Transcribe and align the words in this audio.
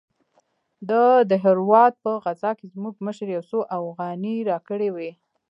د 0.89 0.91
دهراوت 1.31 1.93
په 2.03 2.11
غزا 2.23 2.51
کښې 2.57 2.67
زموږ 2.75 2.95
مشر 3.05 3.27
يو 3.35 3.43
څو 3.49 3.59
اوغانۍ 3.77 4.37
راکړې 4.49 4.89
وې. 4.95 5.11